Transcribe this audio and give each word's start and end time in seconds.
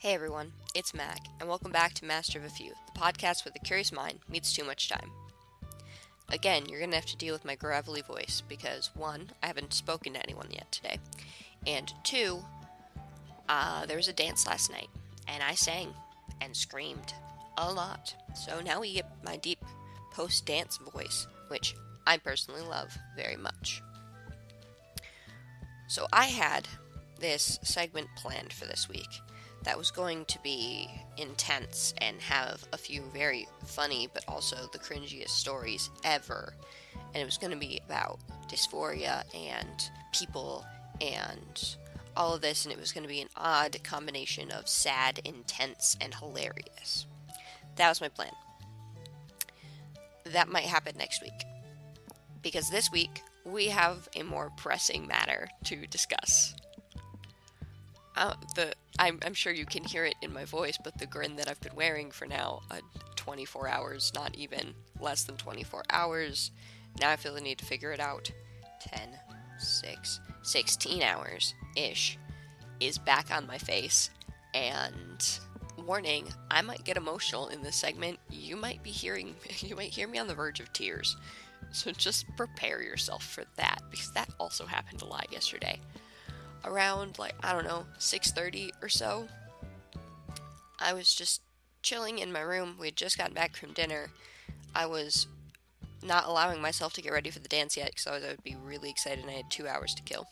Hey 0.00 0.14
everyone, 0.14 0.52
it's 0.74 0.94
Mac, 0.94 1.26
and 1.38 1.46
welcome 1.46 1.72
back 1.72 1.92
to 1.92 2.06
Master 2.06 2.38
of 2.38 2.46
a 2.46 2.48
Few, 2.48 2.72
the 2.86 2.98
podcast 2.98 3.44
where 3.44 3.52
the 3.52 3.58
curious 3.58 3.92
mind 3.92 4.20
meets 4.30 4.50
too 4.50 4.64
much 4.64 4.88
time. 4.88 5.10
Again, 6.30 6.64
you're 6.64 6.80
gonna 6.80 6.96
have 6.96 7.04
to 7.04 7.18
deal 7.18 7.34
with 7.34 7.44
my 7.44 7.54
gravelly 7.54 8.00
voice 8.00 8.42
because 8.48 8.88
one, 8.94 9.32
I 9.42 9.48
haven't 9.48 9.74
spoken 9.74 10.14
to 10.14 10.22
anyone 10.22 10.46
yet 10.50 10.72
today, 10.72 10.96
and 11.66 11.92
two, 12.02 12.42
uh, 13.46 13.84
there 13.84 13.98
was 13.98 14.08
a 14.08 14.14
dance 14.14 14.46
last 14.46 14.72
night, 14.72 14.88
and 15.28 15.42
I 15.42 15.54
sang 15.54 15.92
and 16.40 16.56
screamed 16.56 17.12
a 17.58 17.70
lot. 17.70 18.14
So 18.34 18.62
now 18.62 18.80
we 18.80 18.94
get 18.94 19.12
my 19.22 19.36
deep 19.36 19.62
post 20.14 20.46
dance 20.46 20.78
voice, 20.94 21.26
which 21.48 21.74
I 22.06 22.16
personally 22.16 22.62
love 22.62 22.96
very 23.16 23.36
much. 23.36 23.82
So 25.88 26.06
I 26.10 26.28
had 26.28 26.68
this 27.18 27.58
segment 27.62 28.08
planned 28.16 28.54
for 28.54 28.64
this 28.64 28.88
week 28.88 29.20
that 29.64 29.76
was 29.76 29.90
going 29.90 30.24
to 30.26 30.42
be 30.42 30.88
intense 31.16 31.94
and 31.98 32.20
have 32.20 32.64
a 32.72 32.78
few 32.78 33.02
very 33.12 33.46
funny 33.64 34.08
but 34.12 34.24
also 34.26 34.56
the 34.72 34.78
cringiest 34.78 35.30
stories 35.30 35.90
ever. 36.04 36.54
And 37.12 37.22
it 37.22 37.24
was 37.24 37.38
going 37.38 37.52
to 37.52 37.58
be 37.58 37.80
about 37.84 38.20
dysphoria 38.48 39.24
and 39.34 39.90
people 40.12 40.64
and 41.00 41.76
all 42.16 42.34
of 42.34 42.40
this, 42.40 42.64
and 42.64 42.72
it 42.72 42.78
was 42.78 42.92
going 42.92 43.02
to 43.02 43.08
be 43.08 43.20
an 43.20 43.28
odd 43.36 43.82
combination 43.82 44.50
of 44.50 44.68
sad, 44.68 45.20
intense, 45.24 45.96
and 46.00 46.14
hilarious. 46.14 47.06
That 47.76 47.88
was 47.88 48.00
my 48.00 48.08
plan. 48.08 48.32
That 50.24 50.48
might 50.48 50.64
happen 50.64 50.96
next 50.98 51.22
week. 51.22 51.44
Because 52.42 52.70
this 52.70 52.90
week, 52.90 53.22
we 53.44 53.66
have 53.66 54.08
a 54.16 54.22
more 54.22 54.50
pressing 54.56 55.06
matter 55.06 55.48
to 55.64 55.86
discuss. 55.86 56.54
Uh, 58.16 58.34
the 58.54 58.74
I'm, 59.00 59.18
I'm 59.24 59.32
sure 59.32 59.52
you 59.52 59.64
can 59.64 59.82
hear 59.82 60.04
it 60.04 60.14
in 60.20 60.30
my 60.30 60.44
voice, 60.44 60.76
but 60.84 60.98
the 60.98 61.06
grin 61.06 61.36
that 61.36 61.48
I've 61.48 61.60
been 61.60 61.74
wearing 61.74 62.10
for 62.10 62.26
now 62.26 62.60
uh, 62.70 62.80
24 63.16 63.66
hours, 63.66 64.12
not 64.14 64.34
even 64.36 64.74
less 65.00 65.24
than 65.24 65.38
24 65.38 65.84
hours. 65.88 66.50
Now 67.00 67.10
I 67.10 67.16
feel 67.16 67.34
the 67.34 67.40
need 67.40 67.56
to 67.58 67.64
figure 67.64 67.92
it 67.92 68.00
out. 68.00 68.30
10, 68.80 69.08
6, 69.58 70.20
16 70.42 71.02
hours 71.02 71.54
ish 71.76 72.18
is 72.78 72.98
back 72.98 73.34
on 73.34 73.46
my 73.46 73.56
face. 73.56 74.10
And 74.52 75.26
warning, 75.86 76.28
I 76.50 76.60
might 76.60 76.84
get 76.84 76.98
emotional 76.98 77.48
in 77.48 77.62
this 77.62 77.76
segment. 77.76 78.18
You 78.28 78.54
might 78.54 78.82
be 78.82 78.90
hearing, 78.90 79.34
you 79.60 79.76
might 79.76 79.94
hear 79.94 80.08
me 80.08 80.18
on 80.18 80.26
the 80.26 80.34
verge 80.34 80.60
of 80.60 80.74
tears. 80.74 81.16
So 81.72 81.90
just 81.90 82.26
prepare 82.36 82.82
yourself 82.82 83.24
for 83.24 83.44
that 83.56 83.80
because 83.90 84.12
that 84.12 84.28
also 84.38 84.66
happened 84.66 85.00
a 85.00 85.06
lot 85.06 85.32
yesterday 85.32 85.80
around 86.64 87.18
like 87.18 87.34
I 87.42 87.52
don't 87.52 87.64
know 87.64 87.86
6:30 87.98 88.70
or 88.82 88.88
so. 88.88 89.28
I 90.78 90.92
was 90.92 91.14
just 91.14 91.42
chilling 91.82 92.18
in 92.18 92.32
my 92.32 92.40
room. 92.40 92.76
We 92.78 92.86
had 92.86 92.96
just 92.96 93.18
gotten 93.18 93.34
back 93.34 93.56
from 93.56 93.72
dinner. 93.72 94.10
I 94.74 94.86
was 94.86 95.26
not 96.02 96.26
allowing 96.26 96.62
myself 96.62 96.94
to 96.94 97.02
get 97.02 97.12
ready 97.12 97.30
for 97.30 97.40
the 97.40 97.48
dance 97.48 97.76
yet 97.76 97.90
because 97.90 98.06
I, 98.06 98.12
was 98.12 98.24
I 98.24 98.28
would 98.28 98.42
be 98.42 98.56
really 98.64 98.90
excited 98.90 99.20
and 99.20 99.30
I 99.30 99.34
had 99.34 99.50
two 99.50 99.68
hours 99.68 99.94
to 99.94 100.02
kill. 100.02 100.26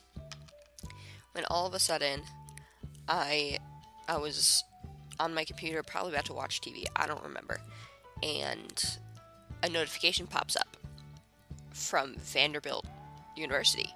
When 1.32 1.44
all 1.50 1.66
of 1.66 1.74
a 1.74 1.78
sudden, 1.78 2.22
I 3.08 3.58
I 4.08 4.16
was 4.16 4.64
on 5.20 5.34
my 5.34 5.44
computer, 5.44 5.82
probably 5.82 6.12
about 6.12 6.24
to 6.26 6.32
watch 6.32 6.60
TV. 6.60 6.84
I 6.96 7.06
don't 7.06 7.22
remember, 7.22 7.60
and 8.22 8.98
a 9.62 9.68
notification 9.68 10.26
pops 10.26 10.56
up 10.56 10.76
from 11.72 12.14
Vanderbilt 12.16 12.86
University 13.36 13.94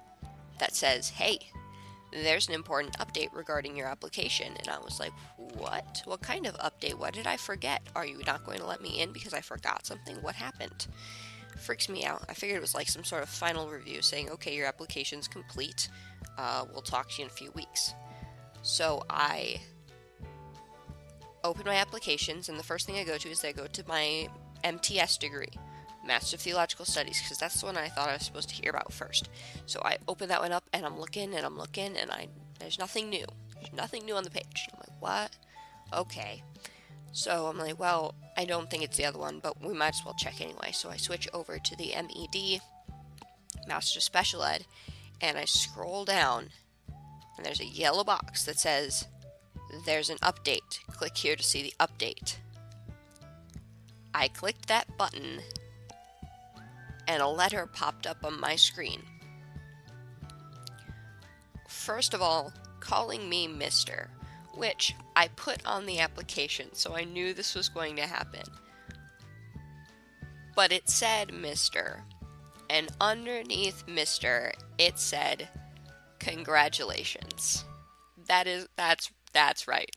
that 0.59 0.75
says, 0.75 1.09
"Hey, 1.09 1.39
there's 2.13 2.47
an 2.47 2.53
important 2.53 2.97
update 2.99 3.29
regarding 3.33 3.75
your 3.75 3.87
application. 3.87 4.53
And 4.59 4.69
I 4.69 4.79
was 4.79 4.99
like, 4.99 5.13
what? 5.37 6.01
What 6.05 6.21
kind 6.21 6.45
of 6.45 6.55
update? 6.55 6.95
What 6.95 7.13
did 7.13 7.27
I 7.27 7.37
forget? 7.37 7.81
Are 7.95 8.05
you 8.05 8.21
not 8.25 8.45
going 8.45 8.59
to 8.59 8.65
let 8.65 8.81
me 8.81 9.01
in 9.01 9.11
because 9.11 9.33
I 9.33 9.41
forgot 9.41 9.85
something? 9.85 10.17
What 10.17 10.35
happened? 10.35 10.87
Freaks 11.59 11.89
me 11.89 12.05
out. 12.05 12.23
I 12.29 12.33
figured 12.33 12.57
it 12.57 12.61
was 12.61 12.75
like 12.75 12.89
some 12.89 13.03
sort 13.03 13.23
of 13.23 13.29
final 13.29 13.67
review 13.69 14.01
saying, 14.01 14.29
okay, 14.29 14.55
your 14.55 14.67
application's 14.67 15.27
complete. 15.27 15.89
Uh, 16.37 16.65
we'll 16.71 16.81
talk 16.81 17.09
to 17.11 17.21
you 17.21 17.25
in 17.25 17.31
a 17.31 17.33
few 17.33 17.51
weeks. 17.51 17.93
So 18.61 19.03
I 19.09 19.59
open 21.43 21.65
my 21.65 21.75
applications, 21.75 22.49
and 22.49 22.57
the 22.57 22.63
first 22.63 22.85
thing 22.85 22.97
I 22.97 23.03
go 23.03 23.17
to 23.17 23.29
is 23.29 23.43
I 23.43 23.51
go 23.51 23.67
to 23.67 23.83
my 23.87 24.27
MTS 24.63 25.17
degree. 25.17 25.51
Master 26.05 26.35
of 26.35 26.41
Theological 26.41 26.85
Studies 26.85 27.21
because 27.21 27.37
that's 27.37 27.59
the 27.59 27.65
one 27.65 27.77
I 27.77 27.87
thought 27.87 28.09
I 28.09 28.13
was 28.13 28.25
supposed 28.25 28.49
to 28.49 28.55
hear 28.55 28.71
about 28.71 28.91
first. 28.91 29.29
So 29.65 29.81
I 29.83 29.97
open 30.07 30.29
that 30.29 30.41
one 30.41 30.51
up 30.51 30.63
and 30.73 30.85
I'm 30.85 30.99
looking 30.99 31.33
and 31.33 31.45
I'm 31.45 31.57
looking 31.57 31.97
and 31.97 32.11
I 32.11 32.27
there's 32.59 32.79
nothing 32.79 33.09
new. 33.09 33.25
There's 33.55 33.73
nothing 33.73 34.05
new 34.05 34.15
on 34.15 34.23
the 34.23 34.29
page. 34.29 34.67
I'm 34.71 34.79
like, 34.79 35.01
what? 35.01 35.31
Okay. 35.93 36.43
So 37.11 37.47
I'm 37.47 37.57
like, 37.57 37.79
well, 37.79 38.15
I 38.37 38.45
don't 38.45 38.69
think 38.69 38.83
it's 38.83 38.97
the 38.97 39.05
other 39.05 39.19
one, 39.19 39.39
but 39.41 39.61
we 39.61 39.73
might 39.73 39.89
as 39.89 40.01
well 40.03 40.15
check 40.17 40.41
anyway. 40.41 40.71
So 40.71 40.89
I 40.89 40.97
switch 40.97 41.29
over 41.33 41.59
to 41.59 41.75
the 41.75 41.93
MED, 41.95 42.61
Master 43.67 43.99
Special 43.99 44.43
Ed, 44.43 44.65
and 45.21 45.37
I 45.37 45.45
scroll 45.45 46.05
down, 46.05 46.49
and 47.37 47.45
there's 47.45 47.61
a 47.61 47.65
yellow 47.65 48.03
box 48.03 48.45
that 48.45 48.59
says, 48.59 49.07
There's 49.85 50.09
an 50.09 50.17
update. 50.17 50.79
Click 50.91 51.15
here 51.15 51.35
to 51.35 51.43
see 51.43 51.61
the 51.61 51.73
update. 51.79 52.37
I 54.15 54.27
clicked 54.27 54.67
that 54.67 54.97
button 54.97 55.41
and 57.07 57.21
a 57.21 57.27
letter 57.27 57.65
popped 57.65 58.07
up 58.07 58.23
on 58.23 58.39
my 58.39 58.55
screen. 58.55 59.01
First 61.67 62.13
of 62.13 62.21
all, 62.21 62.53
calling 62.79 63.27
me 63.29 63.47
Mr., 63.47 64.07
which 64.55 64.95
I 65.15 65.29
put 65.29 65.65
on 65.65 65.85
the 65.85 65.99
application, 65.99 66.69
so 66.73 66.95
I 66.95 67.03
knew 67.03 67.33
this 67.33 67.55
was 67.55 67.69
going 67.69 67.95
to 67.95 68.03
happen. 68.03 68.43
But 70.55 70.71
it 70.71 70.89
said 70.89 71.29
Mr., 71.29 72.01
and 72.69 72.89
underneath 73.01 73.85
Mr., 73.87 74.53
it 74.77 74.99
said 74.99 75.49
congratulations. 76.19 77.65
That 78.27 78.47
is 78.47 78.67
that's 78.75 79.11
that's 79.33 79.67
right. 79.67 79.95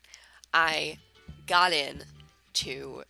I 0.52 0.98
got 1.46 1.72
in 1.72 2.02
to 2.54 3.04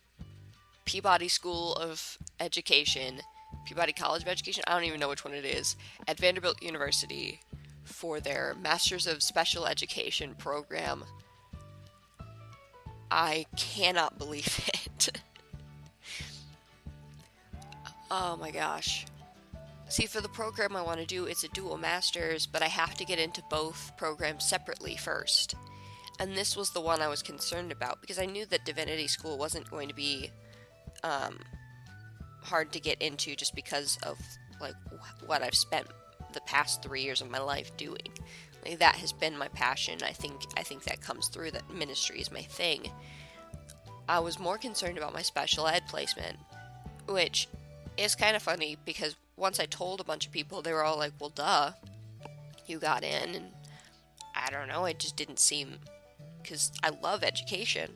Peabody 0.85 1.27
School 1.27 1.73
of 1.75 2.17
Education 2.39 3.21
Peabody 3.67 3.91
College 3.91 4.21
of 4.21 4.29
Education, 4.29 4.63
I 4.65 4.73
don't 4.73 4.85
even 4.85 4.97
know 4.97 5.09
which 5.09 5.25
one 5.25 5.33
it 5.33 5.43
is, 5.43 5.75
at 6.07 6.17
Vanderbilt 6.17 6.63
University 6.63 7.41
for 7.83 8.21
their 8.21 8.55
Masters 8.61 9.05
of 9.05 9.21
Special 9.21 9.65
Education 9.65 10.35
program. 10.35 11.03
I 13.11 13.45
cannot 13.57 14.17
believe 14.17 14.69
it. 14.73 15.19
oh 18.09 18.37
my 18.37 18.51
gosh. 18.51 19.05
See, 19.89 20.05
for 20.05 20.21
the 20.21 20.29
program 20.29 20.77
I 20.77 20.81
want 20.81 21.01
to 21.01 21.05
do, 21.05 21.25
it's 21.25 21.43
a 21.43 21.49
dual 21.49 21.77
master's, 21.77 22.45
but 22.45 22.61
I 22.61 22.67
have 22.67 22.95
to 22.95 23.05
get 23.05 23.19
into 23.19 23.43
both 23.49 23.91
programs 23.97 24.47
separately 24.47 24.95
first. 24.95 25.55
And 26.21 26.37
this 26.37 26.55
was 26.55 26.69
the 26.69 26.81
one 26.81 27.01
I 27.01 27.09
was 27.09 27.21
concerned 27.21 27.73
about 27.73 27.99
because 27.99 28.17
I 28.17 28.25
knew 28.27 28.45
that 28.45 28.63
Divinity 28.63 29.09
School 29.09 29.37
wasn't 29.37 29.69
going 29.69 29.89
to 29.89 29.93
be 29.93 30.31
um, 31.03 31.39
hard 32.47 32.71
to 32.73 32.79
get 32.79 33.01
into 33.01 33.35
just 33.35 33.55
because 33.55 33.97
of 34.03 34.17
like 34.59 34.75
what 35.25 35.43
I've 35.43 35.55
spent 35.55 35.87
the 36.33 36.41
past 36.41 36.81
three 36.81 37.03
years 37.03 37.21
of 37.21 37.29
my 37.29 37.39
life 37.39 37.75
doing. 37.77 38.09
Like, 38.65 38.79
that 38.79 38.95
has 38.95 39.13
been 39.13 39.37
my 39.37 39.47
passion. 39.49 39.99
I 40.03 40.11
think 40.11 40.41
I 40.55 40.63
think 40.63 40.83
that 40.83 41.01
comes 41.01 41.27
through 41.27 41.51
that 41.51 41.73
ministry 41.73 42.19
is 42.19 42.31
my 42.31 42.41
thing. 42.41 42.89
I 44.09 44.19
was 44.19 44.39
more 44.39 44.57
concerned 44.57 44.97
about 44.97 45.13
my 45.13 45.21
special 45.21 45.67
ed 45.67 45.83
placement, 45.87 46.37
which 47.07 47.47
is 47.97 48.15
kind 48.15 48.35
of 48.35 48.41
funny 48.41 48.77
because 48.85 49.15
once 49.35 49.59
I 49.59 49.65
told 49.65 49.99
a 49.99 50.05
bunch 50.05 50.25
of 50.25 50.31
people, 50.31 50.61
they 50.61 50.73
were 50.73 50.83
all 50.83 50.97
like, 50.97 51.13
"Well, 51.19 51.29
duh, 51.29 51.73
you 52.65 52.79
got 52.79 53.03
in," 53.03 53.35
and 53.35 53.51
I 54.35 54.49
don't 54.49 54.67
know. 54.67 54.85
It 54.85 54.99
just 54.99 55.17
didn't 55.17 55.39
seem 55.39 55.79
because 56.41 56.71
I 56.83 56.89
love 56.89 57.23
education, 57.23 57.91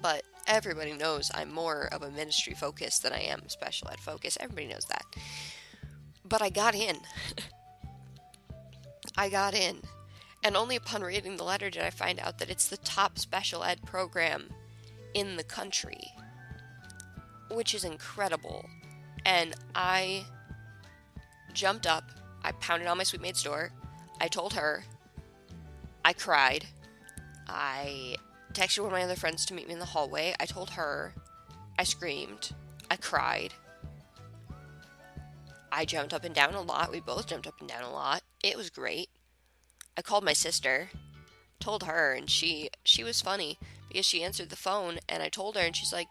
but 0.00 0.24
everybody 0.46 0.92
knows 0.92 1.30
I'm 1.34 1.52
more 1.52 1.88
of 1.92 2.02
a 2.02 2.10
ministry 2.10 2.54
focus 2.54 2.98
than 2.98 3.12
I 3.12 3.20
am 3.20 3.48
special 3.48 3.88
ed 3.90 4.00
focus. 4.00 4.36
Everybody 4.40 4.66
knows 4.68 4.84
that. 4.86 5.04
But 6.24 6.42
I 6.42 6.50
got 6.50 6.74
in. 6.74 6.96
I 9.16 9.28
got 9.28 9.54
in. 9.54 9.78
And 10.42 10.56
only 10.56 10.76
upon 10.76 11.02
reading 11.02 11.36
the 11.36 11.44
letter 11.44 11.70
did 11.70 11.82
I 11.82 11.90
find 11.90 12.20
out 12.20 12.38
that 12.38 12.50
it's 12.50 12.68
the 12.68 12.76
top 12.78 13.18
special 13.18 13.64
ed 13.64 13.82
program 13.86 14.50
in 15.14 15.36
the 15.36 15.44
country, 15.44 16.12
which 17.50 17.74
is 17.74 17.84
incredible. 17.84 18.66
And 19.24 19.54
I 19.74 20.24
jumped 21.54 21.86
up, 21.86 22.04
I 22.42 22.52
pounded 22.52 22.88
on 22.88 22.98
my 22.98 23.04
suitemate's 23.04 23.42
door, 23.42 23.70
I 24.20 24.28
told 24.28 24.52
her, 24.52 24.84
I 26.04 26.12
cried, 26.12 26.66
I 27.48 28.16
texted 28.54 28.78
one 28.78 28.88
of 28.88 28.92
my 28.92 29.02
other 29.02 29.16
friends 29.16 29.44
to 29.46 29.54
meet 29.54 29.66
me 29.66 29.74
in 29.74 29.80
the 29.80 29.86
hallway. 29.86 30.34
I 30.40 30.46
told 30.46 30.70
her. 30.70 31.14
I 31.78 31.84
screamed. 31.84 32.54
I 32.90 32.96
cried. 32.96 33.52
I 35.72 35.84
jumped 35.84 36.14
up 36.14 36.24
and 36.24 36.34
down 36.34 36.54
a 36.54 36.62
lot. 36.62 36.92
We 36.92 37.00
both 37.00 37.26
jumped 37.26 37.48
up 37.48 37.58
and 37.58 37.68
down 37.68 37.82
a 37.82 37.90
lot. 37.90 38.22
It 38.42 38.56
was 38.56 38.70
great. 38.70 39.08
I 39.96 40.02
called 40.02 40.24
my 40.24 40.32
sister, 40.32 40.90
told 41.58 41.84
her, 41.84 42.14
and 42.14 42.30
she 42.30 42.70
she 42.84 43.02
was 43.02 43.20
funny 43.20 43.58
because 43.88 44.06
she 44.06 44.22
answered 44.22 44.50
the 44.50 44.56
phone 44.56 44.98
and 45.08 45.22
I 45.22 45.28
told 45.28 45.56
her, 45.56 45.62
and 45.62 45.74
she's 45.74 45.92
like, 45.92 46.08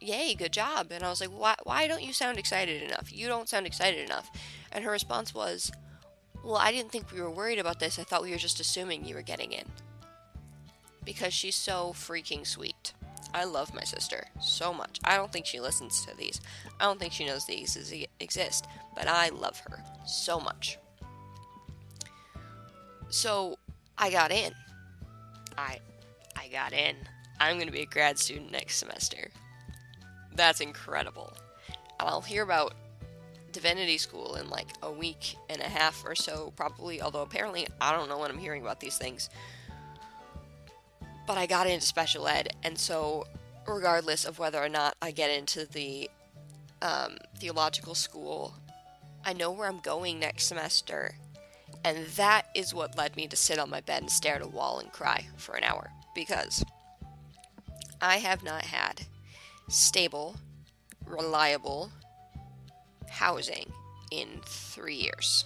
Yay, 0.00 0.34
good 0.34 0.52
job. 0.52 0.88
And 0.90 1.04
I 1.04 1.10
was 1.10 1.20
like, 1.20 1.30
why, 1.30 1.56
why 1.64 1.88
don't 1.88 2.02
you 2.02 2.12
sound 2.12 2.38
excited 2.38 2.82
enough? 2.82 3.12
You 3.12 3.26
don't 3.26 3.48
sound 3.48 3.66
excited 3.66 4.04
enough. 4.04 4.30
And 4.70 4.84
her 4.84 4.90
response 4.92 5.34
was, 5.34 5.72
Well, 6.44 6.56
I 6.56 6.70
didn't 6.70 6.92
think 6.92 7.12
we 7.12 7.20
were 7.20 7.30
worried 7.30 7.58
about 7.58 7.80
this. 7.80 7.98
I 7.98 8.04
thought 8.04 8.22
we 8.22 8.30
were 8.30 8.38
just 8.38 8.60
assuming 8.60 9.04
you 9.04 9.14
were 9.14 9.22
getting 9.22 9.52
in. 9.52 9.66
Because 11.08 11.32
she's 11.32 11.56
so 11.56 11.94
freaking 11.94 12.46
sweet. 12.46 12.92
I 13.32 13.44
love 13.44 13.72
my 13.72 13.82
sister 13.82 14.26
so 14.42 14.74
much. 14.74 15.00
I 15.04 15.16
don't 15.16 15.32
think 15.32 15.46
she 15.46 15.58
listens 15.58 16.04
to 16.04 16.14
these. 16.14 16.38
I 16.78 16.84
don't 16.84 17.00
think 17.00 17.14
she 17.14 17.24
knows 17.24 17.46
these 17.46 17.78
exist, 18.20 18.66
but 18.94 19.08
I 19.08 19.30
love 19.30 19.58
her 19.70 19.82
so 20.06 20.38
much. 20.38 20.76
So 23.08 23.56
I 23.96 24.10
got 24.10 24.30
in. 24.30 24.52
I 25.56 25.78
I 26.36 26.48
got 26.48 26.74
in. 26.74 26.94
I'm 27.40 27.56
going 27.56 27.68
to 27.68 27.72
be 27.72 27.80
a 27.80 27.86
grad 27.86 28.18
student 28.18 28.52
next 28.52 28.76
semester. 28.76 29.30
That's 30.34 30.60
incredible. 30.60 31.32
I'll 31.98 32.20
hear 32.20 32.42
about 32.42 32.74
divinity 33.52 33.96
school 33.96 34.34
in 34.34 34.50
like 34.50 34.68
a 34.82 34.92
week 34.92 35.36
and 35.48 35.62
a 35.62 35.68
half 35.70 36.04
or 36.04 36.14
so 36.14 36.52
probably, 36.54 37.00
although 37.00 37.22
apparently 37.22 37.66
I 37.80 37.92
don't 37.92 38.10
know 38.10 38.18
when 38.18 38.30
I'm 38.30 38.36
hearing 38.36 38.60
about 38.60 38.80
these 38.80 38.98
things. 38.98 39.30
But 41.28 41.36
I 41.36 41.44
got 41.44 41.66
into 41.66 41.84
special 41.84 42.26
ed, 42.26 42.56
and 42.62 42.78
so 42.78 43.26
regardless 43.66 44.24
of 44.24 44.38
whether 44.38 44.64
or 44.64 44.70
not 44.70 44.96
I 45.02 45.10
get 45.10 45.30
into 45.30 45.66
the 45.66 46.08
um, 46.80 47.18
theological 47.36 47.94
school, 47.94 48.54
I 49.26 49.34
know 49.34 49.52
where 49.52 49.68
I'm 49.68 49.80
going 49.80 50.18
next 50.18 50.46
semester. 50.46 51.16
And 51.84 52.06
that 52.16 52.46
is 52.54 52.72
what 52.72 52.96
led 52.96 53.14
me 53.14 53.28
to 53.28 53.36
sit 53.36 53.58
on 53.58 53.68
my 53.68 53.82
bed 53.82 54.00
and 54.00 54.10
stare 54.10 54.36
at 54.36 54.42
a 54.42 54.48
wall 54.48 54.78
and 54.78 54.90
cry 54.90 55.26
for 55.36 55.54
an 55.54 55.64
hour. 55.64 55.90
Because 56.14 56.64
I 58.00 58.16
have 58.16 58.42
not 58.42 58.62
had 58.62 59.02
stable, 59.68 60.36
reliable 61.06 61.92
housing 63.10 63.70
in 64.10 64.40
three 64.46 64.96
years 64.96 65.44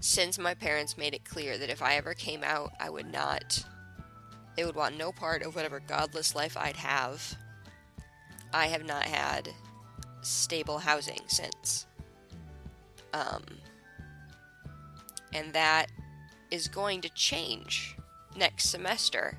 since 0.00 0.38
my 0.38 0.54
parents 0.54 0.96
made 0.96 1.14
it 1.14 1.24
clear 1.24 1.58
that 1.58 1.70
if 1.70 1.82
I 1.82 1.96
ever 1.96 2.14
came 2.14 2.44
out, 2.44 2.72
I 2.80 2.90
would 2.90 3.10
not, 3.10 3.64
they 4.56 4.64
would 4.64 4.76
want 4.76 4.96
no 4.96 5.12
part 5.12 5.42
of 5.42 5.56
whatever 5.56 5.80
godless 5.80 6.34
life 6.34 6.56
I'd 6.56 6.76
have, 6.76 7.36
I 8.52 8.66
have 8.66 8.84
not 8.84 9.04
had 9.04 9.50
stable 10.22 10.78
housing 10.78 11.20
since. 11.26 11.86
Um, 13.12 13.42
and 15.32 15.52
that 15.52 15.86
is 16.50 16.68
going 16.68 17.00
to 17.02 17.08
change 17.10 17.96
next 18.36 18.70
semester. 18.70 19.38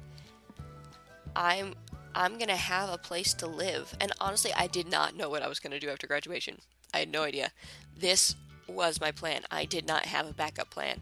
I'm 1.35 1.75
I'm 2.15 2.33
going 2.33 2.49
to 2.49 2.55
have 2.55 2.89
a 2.89 2.97
place 2.97 3.33
to 3.35 3.47
live. 3.47 3.95
And 4.01 4.11
honestly, 4.19 4.51
I 4.53 4.65
did 4.65 4.89
not 4.89 5.15
know 5.15 5.29
what 5.29 5.43
I 5.43 5.47
was 5.47 5.59
going 5.59 5.71
to 5.71 5.79
do 5.79 5.89
after 5.89 6.07
graduation. 6.07 6.57
I 6.91 6.99
had 6.99 7.11
no 7.11 7.21
idea. 7.21 7.51
This 7.95 8.35
was 8.71 9.01
my 9.01 9.11
plan. 9.11 9.41
I 9.51 9.65
did 9.65 9.87
not 9.87 10.05
have 10.05 10.27
a 10.27 10.33
backup 10.33 10.69
plan. 10.69 11.01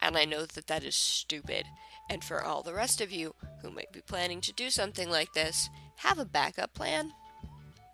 And 0.00 0.16
I 0.16 0.24
know 0.24 0.44
that 0.46 0.66
that 0.66 0.84
is 0.84 0.94
stupid. 0.94 1.64
And 2.08 2.22
for 2.22 2.42
all 2.42 2.62
the 2.62 2.74
rest 2.74 3.00
of 3.00 3.10
you 3.10 3.34
who 3.62 3.70
might 3.70 3.92
be 3.92 4.00
planning 4.00 4.40
to 4.42 4.52
do 4.52 4.70
something 4.70 5.10
like 5.10 5.32
this, 5.32 5.68
have 5.96 6.18
a 6.18 6.24
backup 6.24 6.74
plan. 6.74 7.12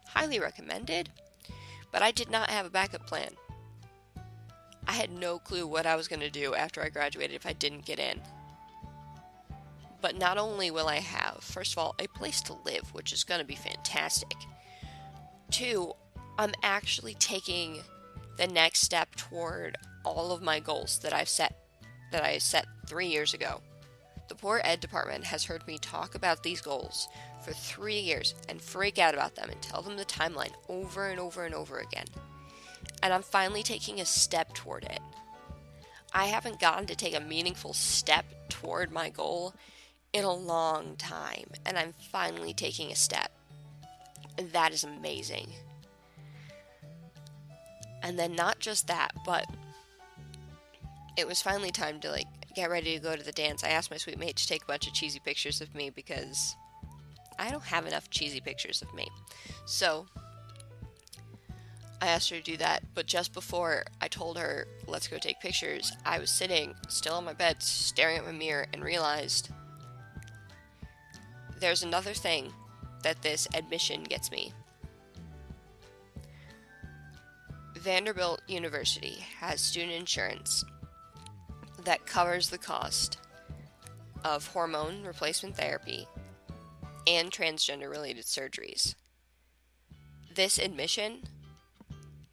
Highly 0.09 0.39
recommended. 0.39 1.11
But 1.91 2.03
I 2.03 2.11
did 2.11 2.31
not 2.31 2.51
have 2.51 2.67
a 2.67 2.71
backup 2.71 3.07
plan. 3.07 3.31
I 4.87 4.93
had 4.93 5.11
no 5.11 5.39
clue 5.39 5.67
what 5.67 5.87
I 5.87 5.97
was 5.97 6.09
going 6.09 6.21
to 6.21 6.31
do 6.31 6.55
after 6.55 6.83
I 6.83 6.89
graduated 6.89 7.37
if 7.37 7.47
I 7.47 7.53
didn't 7.53 7.87
get 7.87 7.99
in. 7.99 8.21
But 10.01 10.19
not 10.19 10.37
only 10.37 10.71
will 10.71 10.89
I 10.89 10.99
have, 10.99 11.45
first 11.45 11.73
of 11.73 11.79
all, 11.79 11.95
a 12.01 12.09
place 12.09 12.43
to 12.43 12.57
live, 12.65 12.93
which 12.93 13.13
is 13.13 13.23
going 13.23 13.41
to 13.41 13.47
be 13.47 13.55
fantastic. 13.55 14.35
Two, 15.51 15.93
I'm 16.39 16.53
actually 16.63 17.15
taking 17.15 17.83
the 18.37 18.47
next 18.47 18.81
step 18.81 19.15
toward 19.15 19.77
all 20.05 20.33
of 20.33 20.43
my 20.43 20.61
goals 20.61 20.99
that 21.01 21.13
I've 21.13 21.29
set 21.29 21.59
that 22.11 22.25
I 22.25 22.39
set 22.39 22.67
3 22.87 23.07
years 23.07 23.35
ago. 23.35 23.61
The 24.29 24.35
poor 24.35 24.61
ed 24.65 24.81
department 24.81 25.25
has 25.25 25.45
heard 25.45 25.67
me 25.67 25.79
talk 25.79 26.15
about 26.15 26.43
these 26.43 26.61
goals 26.61 27.09
for 27.45 27.53
3 27.53 27.99
years 27.99 28.35
and 28.49 28.61
freak 28.61 28.99
out 28.99 29.15
about 29.15 29.35
them 29.35 29.51
and 29.51 29.61
tell 29.63 29.83
them 29.83 29.97
the 29.97 30.05
timeline 30.05 30.53
over 30.69 31.09
and 31.09 31.19
over 31.19 31.45
and 31.45 31.55
over 31.55 31.79
again. 31.79 32.07
And 33.03 33.13
I'm 33.13 33.23
finally 33.23 33.63
taking 33.63 34.01
a 34.01 34.05
step 34.05 34.55
toward 34.55 34.85
it. 34.85 35.01
I 36.13 36.27
haven't 36.27 36.61
gotten 36.61 36.87
to 36.87 36.97
take 36.97 37.17
a 37.17 37.21
meaningful 37.21 37.73
step 37.73 38.25
toward 38.49 38.91
my 38.91 39.09
goal 39.09 39.55
in 40.13 40.25
a 40.25 40.33
long 40.33 40.97
time, 40.97 41.47
and 41.65 41.79
I'm 41.79 41.95
finally 42.11 42.53
taking 42.53 42.93
a 42.93 42.97
step. 42.97 43.33
That 44.37 44.73
is 44.73 44.85
amazing. 44.85 45.53
And 48.03 48.19
then 48.19 48.35
not 48.35 48.59
just 48.59 48.89
that, 48.89 49.13
but 49.25 49.47
it 51.17 51.27
was 51.27 51.43
finally 51.43 51.71
time 51.71 52.01
to 52.01 52.11
like 52.11 52.27
get 52.55 52.71
ready 52.71 52.95
to 52.97 53.03
go 53.03 53.17
to 53.17 53.23
the 53.23 53.33
dance. 53.33 53.65
I 53.65 53.71
asked 53.71 53.91
my 53.91 53.97
suitemate 53.97 54.35
to 54.37 54.47
take 54.47 54.65
a 54.65 54.67
bunch 54.67 54.87
of 54.87 54.95
cheesy 54.95 55.21
pictures 55.21 55.61
of 55.61 55.75
me 55.75 55.91
because 55.91 56.57
I 57.39 57.51
don't 57.51 57.65
have 57.65 57.87
enough 57.87 58.11
cheesy 58.11 58.41
pictures 58.41 58.83
of 58.83 58.93
me. 58.95 59.09
So 59.67 60.07
I 62.01 62.09
asked 62.09 62.31
her 62.31 62.37
to 62.37 62.43
do 62.43 62.57
that, 62.57 62.83
but 62.95 63.07
just 63.07 63.33
before 63.33 63.85
I 64.01 64.09
told 64.09 64.37
her, 64.37 64.67
let's 64.89 65.07
go 65.07 65.19
take 65.19 65.41
pictures, 65.41 65.93
I 66.05 66.19
was 66.19 66.31
sitting 66.31 66.75
still 66.89 67.15
on 67.15 67.25
my 67.25 67.33
bed, 67.33 67.63
staring 67.63 68.19
at 68.19 68.25
my 68.25 68.33
mirror, 68.33 68.67
and 68.73 68.83
realized 68.83 69.51
there's 71.61 71.85
another 71.85 72.13
thing 72.13 72.53
that 73.05 73.23
this 73.23 73.47
admission 73.55 74.03
gets 74.03 74.33
me. 74.33 74.53
Vanderbilt 77.83 78.43
University 78.47 79.25
has 79.41 79.61
student 79.61 79.91
insurance 79.91 80.65
that 81.83 82.07
covers 82.07 82.49
the 82.49 82.59
cost 82.59 83.19
of 84.25 84.47
hormone 84.47 85.03
replacement 85.03 85.57
therapy 85.57 86.07
and 87.09 87.33
transgender 87.33 87.91
related 87.91 88.25
surgeries. 88.25 88.95
This 90.33 90.59
admission 90.59 91.25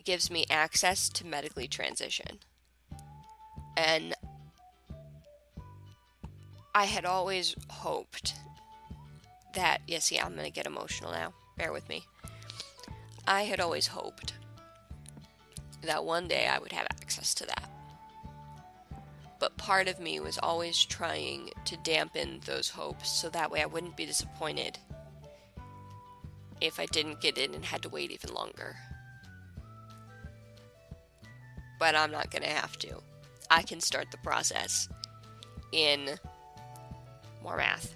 gives 0.05 0.29
me 0.29 0.45
access 0.51 1.09
to 1.09 1.25
medically 1.25 1.67
transition. 1.67 2.37
And 3.75 4.13
I 6.75 6.85
had 6.85 7.05
always 7.05 7.55
hoped 7.69 8.35
that, 9.55 9.81
yes, 9.87 10.11
yeah, 10.11 10.27
I'm 10.27 10.33
going 10.33 10.45
to 10.45 10.51
get 10.51 10.67
emotional 10.67 11.11
now. 11.11 11.33
Bear 11.57 11.73
with 11.73 11.89
me. 11.89 12.03
I 13.27 13.43
had 13.43 13.59
always 13.59 13.87
hoped 13.87 14.33
that 15.81 16.03
one 16.03 16.27
day 16.27 16.47
I 16.47 16.59
would 16.59 16.71
have 16.71 16.87
access 17.01 17.33
to 17.35 17.45
that. 17.45 17.69
But 19.39 19.57
part 19.57 19.87
of 19.87 19.99
me 19.99 20.19
was 20.19 20.37
always 20.37 20.83
trying 20.83 21.51
to 21.65 21.77
dampen 21.77 22.41
those 22.45 22.69
hopes 22.69 23.09
so 23.09 23.29
that 23.29 23.49
way 23.49 23.61
I 23.61 23.67
wouldn't 23.67 23.95
be 23.95 24.05
disappointed 24.05 24.77
if 26.59 26.79
I 26.79 26.85
didn't 26.87 27.21
get 27.21 27.37
in 27.37 27.53
and 27.53 27.63
had 27.63 27.81
to 27.83 27.89
wait 27.89 28.11
even 28.11 28.33
longer. 28.33 28.75
But 31.79 31.95
I'm 31.95 32.11
not 32.11 32.31
going 32.31 32.43
to 32.43 32.49
have 32.49 32.77
to. 32.79 33.01
I 33.49 33.61
can 33.61 33.79
start 33.79 34.11
the 34.11 34.17
process 34.17 34.89
in 35.71 36.09
more 37.41 37.55
math. 37.55 37.95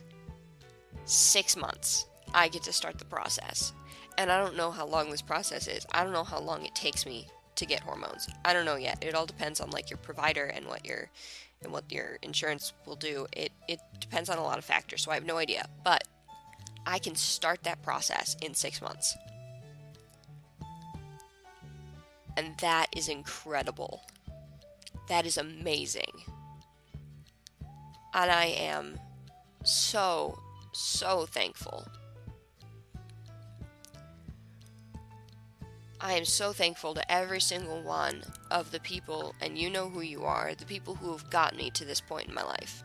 Six 1.03 1.57
months. 1.57 2.05
I 2.33 2.47
get 2.47 2.63
to 2.63 2.73
start 2.73 2.97
the 2.97 3.05
process. 3.05 3.73
And 4.17 4.31
I 4.31 4.39
don't 4.39 4.55
know 4.55 4.71
how 4.71 4.85
long 4.85 5.09
this 5.09 5.21
process 5.21 5.67
is. 5.67 5.85
I 5.91 6.03
don't 6.03 6.13
know 6.13 6.23
how 6.23 6.39
long 6.39 6.65
it 6.65 6.73
takes 6.73 7.05
me 7.05 7.27
to 7.55 7.65
get 7.65 7.81
hormones. 7.81 8.27
I 8.43 8.53
don't 8.53 8.65
know 8.65 8.75
yet. 8.75 9.03
It 9.03 9.15
all 9.15 9.25
depends 9.25 9.59
on 9.59 9.69
like 9.69 9.89
your 9.89 9.97
provider 9.97 10.45
and 10.45 10.65
what 10.67 10.85
your 10.85 11.09
and 11.61 11.71
what 11.71 11.91
your 11.91 12.17
insurance 12.21 12.73
will 12.85 12.95
do. 12.95 13.27
It 13.31 13.51
it 13.67 13.79
depends 13.99 14.29
on 14.29 14.37
a 14.37 14.43
lot 14.43 14.57
of 14.57 14.65
factors, 14.65 15.03
so 15.03 15.11
I 15.11 15.15
have 15.15 15.25
no 15.25 15.37
idea. 15.37 15.67
But 15.83 16.03
I 16.85 16.99
can 16.99 17.15
start 17.15 17.63
that 17.63 17.81
process 17.81 18.35
in 18.41 18.53
6 18.53 18.81
months. 18.81 19.15
And 22.35 22.57
that 22.57 22.87
is 22.95 23.07
incredible. 23.07 24.01
That 25.07 25.25
is 25.25 25.37
amazing. 25.37 26.11
And 28.13 28.31
I 28.31 28.45
am 28.45 28.99
so 29.63 30.39
so 30.73 31.25
thankful 31.25 31.87
I 36.03 36.13
am 36.15 36.25
so 36.25 36.51
thankful 36.51 36.93
to 36.95 37.11
every 37.11 37.39
single 37.39 37.81
one 37.81 38.23
of 38.51 38.71
the 38.71 38.81
people, 38.81 39.33
and 39.39 39.57
you 39.57 39.69
know 39.69 39.87
who 39.87 40.01
you 40.01 40.25
are, 40.25 40.53
the 40.53 40.65
people 40.65 40.95
who 40.95 41.13
have 41.13 41.29
gotten 41.29 41.57
me 41.57 41.69
to 41.69 41.85
this 41.85 42.01
point 42.01 42.27
in 42.27 42.33
my 42.33 42.43
life. 42.43 42.83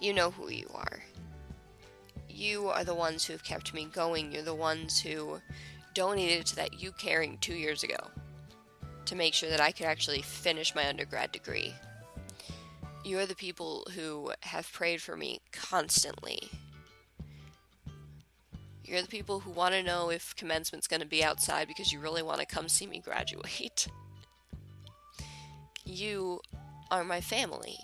You 0.00 0.12
know 0.12 0.32
who 0.32 0.50
you 0.50 0.68
are. 0.74 0.98
You 2.28 2.66
are 2.70 2.82
the 2.82 2.96
ones 2.96 3.24
who 3.24 3.34
have 3.34 3.44
kept 3.44 3.72
me 3.72 3.84
going. 3.84 4.32
You're 4.32 4.42
the 4.42 4.52
ones 4.52 4.98
who 4.98 5.40
donated 5.94 6.44
to 6.46 6.56
that 6.56 6.72
YouCaring 6.72 7.38
two 7.38 7.54
years 7.54 7.84
ago 7.84 8.10
to 9.04 9.14
make 9.14 9.34
sure 9.34 9.50
that 9.50 9.60
I 9.60 9.70
could 9.70 9.86
actually 9.86 10.22
finish 10.22 10.74
my 10.74 10.88
undergrad 10.88 11.30
degree. 11.30 11.72
You're 13.04 13.26
the 13.26 13.36
people 13.36 13.86
who 13.94 14.32
have 14.40 14.72
prayed 14.72 15.00
for 15.02 15.16
me 15.16 15.38
constantly. 15.52 16.50
You're 18.88 19.02
the 19.02 19.08
people 19.08 19.40
who 19.40 19.50
want 19.50 19.74
to 19.74 19.82
know 19.82 20.08
if 20.08 20.34
commencement's 20.34 20.86
going 20.86 21.02
to 21.02 21.06
be 21.06 21.22
outside 21.22 21.68
because 21.68 21.92
you 21.92 22.00
really 22.00 22.22
want 22.22 22.40
to 22.40 22.46
come 22.46 22.68
see 22.68 22.86
me 22.86 23.00
graduate. 23.00 23.88
You 25.84 26.42
are 26.90 27.02
my 27.02 27.22
family. 27.22 27.78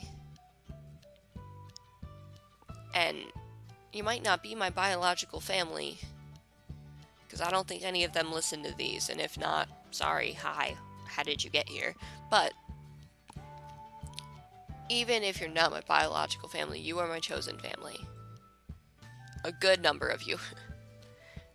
And 2.95 3.17
you 3.95 4.03
might 4.03 4.23
not 4.23 4.43
be 4.43 4.55
my 4.55 4.69
biological 4.69 5.41
family, 5.41 5.97
because 7.27 7.41
I 7.41 7.51
don't 7.51 7.67
think 7.67 7.83
any 7.83 8.05
of 8.05 8.13
them 8.13 8.31
listen 8.31 8.63
to 8.65 8.77
these, 8.77 9.09
and 9.09 9.23
if 9.23 9.39
not, 9.39 9.71
sorry, 9.91 10.33
hi, 10.33 10.77
how 11.07 11.23
did 11.23 11.43
you 11.43 11.49
get 11.49 11.67
here? 11.67 11.95
But 12.31 12.53
even 14.91 15.23
if 15.23 15.41
you're 15.41 15.49
not 15.49 15.71
my 15.71 15.81
biological 15.81 16.51
family, 16.51 16.81
you 16.81 16.99
are 16.99 17.09
my 17.09 17.21
chosen 17.21 17.59
family. 17.59 17.99
A 19.45 19.53
good 19.53 19.83
number 19.83 20.09
of 20.09 20.25
you. 20.25 20.37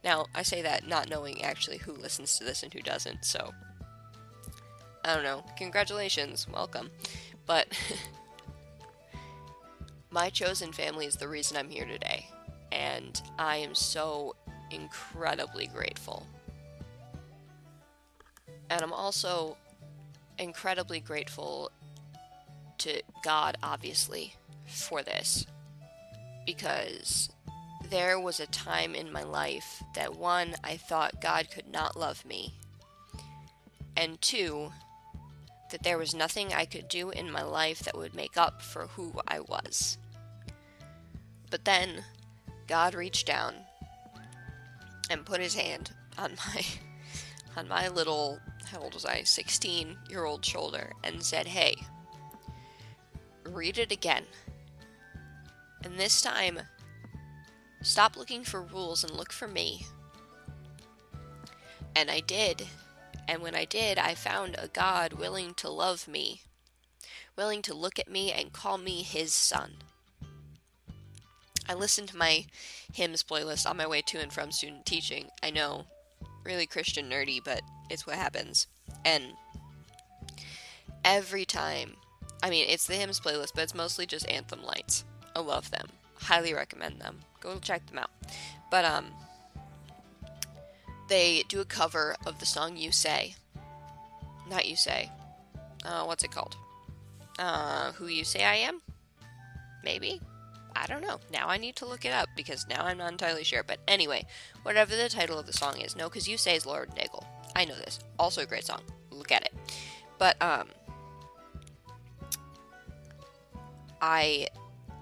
now, 0.03 0.25
I 0.33 0.43
say 0.43 0.61
that 0.61 0.87
not 0.87 1.09
knowing 1.09 1.43
actually 1.43 1.77
who 1.77 1.93
listens 1.93 2.37
to 2.37 2.43
this 2.43 2.63
and 2.63 2.73
who 2.73 2.81
doesn't, 2.81 3.25
so. 3.25 3.53
I 5.03 5.13
don't 5.13 5.23
know. 5.23 5.43
Congratulations. 5.57 6.47
Welcome. 6.51 6.89
But. 7.45 7.67
my 10.11 10.29
chosen 10.29 10.71
family 10.71 11.05
is 11.05 11.15
the 11.15 11.27
reason 11.27 11.57
I'm 11.57 11.69
here 11.69 11.85
today. 11.85 12.27
And 12.71 13.21
I 13.37 13.57
am 13.57 13.75
so 13.75 14.35
incredibly 14.71 15.67
grateful. 15.67 16.25
And 18.69 18.81
I'm 18.81 18.93
also 18.93 19.57
incredibly 20.37 20.99
grateful 20.99 21.71
to 22.79 23.01
God, 23.23 23.57
obviously, 23.63 24.35
for 24.67 25.03
this. 25.03 25.45
Because 26.45 27.29
there 27.89 28.19
was 28.19 28.39
a 28.39 28.47
time 28.47 28.95
in 28.95 29.11
my 29.11 29.23
life 29.23 29.83
that 29.95 30.15
one, 30.15 30.55
I 30.63 30.77
thought 30.77 31.21
God 31.21 31.49
could 31.51 31.67
not 31.71 31.97
love 31.97 32.25
me, 32.25 32.53
and 33.95 34.21
two, 34.21 34.71
that 35.71 35.83
there 35.83 35.97
was 35.97 36.13
nothing 36.13 36.53
I 36.53 36.65
could 36.65 36.87
do 36.87 37.09
in 37.09 37.31
my 37.31 37.43
life 37.43 37.79
that 37.79 37.97
would 37.97 38.15
make 38.15 38.37
up 38.37 38.61
for 38.61 38.87
who 38.87 39.13
I 39.27 39.39
was. 39.39 39.97
But 41.49 41.65
then, 41.65 42.03
God 42.67 42.93
reached 42.93 43.27
down 43.27 43.55
and 45.09 45.25
put 45.25 45.41
his 45.41 45.55
hand 45.55 45.91
on 46.17 46.33
my 46.47 46.65
on 47.57 47.67
my 47.67 47.87
little 47.87 48.39
how 48.71 48.79
old 48.79 48.93
was 48.93 49.05
I? 49.05 49.23
16 49.23 49.97
year 50.09 50.25
old 50.25 50.45
shoulder 50.45 50.93
and 51.03 51.23
said, 51.23 51.47
"Hey, 51.47 51.75
read 53.45 53.77
it 53.77 53.91
again. 53.91 54.25
And 55.83 55.97
this 55.97 56.21
time, 56.21 56.59
stop 57.81 58.15
looking 58.15 58.43
for 58.43 58.61
rules 58.61 59.03
and 59.03 59.13
look 59.13 59.31
for 59.31 59.47
me." 59.47 59.85
And 61.95 62.09
I 62.09 62.19
did. 62.19 62.67
And 63.27 63.41
when 63.41 63.55
I 63.55 63.65
did, 63.65 63.99
I 63.99 64.15
found 64.15 64.55
a 64.57 64.67
God 64.67 65.13
willing 65.13 65.53
to 65.55 65.69
love 65.69 66.07
me, 66.07 66.41
willing 67.35 67.61
to 67.63 67.73
look 67.73 67.99
at 67.99 68.09
me 68.09 68.31
and 68.31 68.51
call 68.51 68.77
me 68.77 69.03
his 69.03 69.33
son. 69.33 69.83
I 71.67 71.75
listened 71.75 72.09
to 72.09 72.17
my 72.17 72.47
hymns 72.91 73.21
playlist 73.21 73.69
on 73.69 73.77
my 73.77 73.85
way 73.85 74.01
to 74.01 74.19
and 74.19 74.33
from 74.33 74.51
student 74.51 74.87
teaching. 74.87 75.29
I 75.43 75.51
know, 75.51 75.85
really 76.43 76.65
Christian 76.65 77.07
nerdy, 77.07 77.39
but 77.43 77.61
it's 77.91 78.07
what 78.07 78.15
happens. 78.15 78.65
And 79.05 79.35
every 81.05 81.45
time, 81.45 81.97
I 82.41 82.49
mean, 82.49 82.67
it's 82.67 82.87
the 82.87 82.95
hymns 82.95 83.19
playlist, 83.19 83.51
but 83.53 83.61
it's 83.61 83.75
mostly 83.75 84.07
just 84.07 84.27
anthem 84.27 84.63
lights. 84.63 85.05
I 85.35 85.41
love 85.41 85.69
them. 85.69 85.89
Highly 86.15 86.55
recommend 86.55 86.99
them. 86.99 87.19
Go 87.39 87.57
check 87.59 87.85
them 87.87 87.99
out. 87.99 88.11
But 88.71 88.85
um 88.85 89.07
they 91.09 91.43
do 91.49 91.59
a 91.59 91.65
cover 91.65 92.15
of 92.25 92.39
the 92.39 92.45
song 92.45 92.77
You 92.77 92.91
Say. 92.91 93.35
Not 94.49 94.67
You 94.67 94.75
Say. 94.75 95.11
Uh, 95.83 96.03
what's 96.03 96.23
it 96.23 96.31
called? 96.31 96.55
Uh, 97.39 97.91
Who 97.93 98.07
You 98.07 98.23
Say 98.23 98.43
I 98.43 98.55
Am? 98.55 98.81
Maybe? 99.83 100.21
I 100.75 100.85
don't 100.85 101.01
know. 101.01 101.19
Now 101.31 101.47
I 101.47 101.57
need 101.57 101.75
to 101.77 101.85
look 101.85 102.05
it 102.05 102.13
up 102.13 102.29
because 102.35 102.67
now 102.67 102.85
I'm 102.85 102.99
not 102.99 103.11
entirely 103.11 103.43
sure. 103.43 103.63
But 103.63 103.79
anyway, 103.87 104.25
whatever 104.63 104.95
the 104.95 105.09
title 105.09 105.39
of 105.39 105.47
the 105.47 105.53
song 105.53 105.81
is, 105.81 105.95
no, 105.95 106.07
because 106.09 106.27
you 106.27 106.37
say 106.37 106.55
is 106.55 106.65
Lauren 106.65 106.89
Daigle. 106.89 107.25
I 107.55 107.65
know 107.65 107.75
this. 107.75 107.99
Also 108.19 108.41
a 108.41 108.45
great 108.45 108.65
song. 108.65 108.81
Look 109.09 109.31
at 109.31 109.43
it. 109.45 109.53
But 110.19 110.41
um, 110.41 110.67
I 114.01 114.47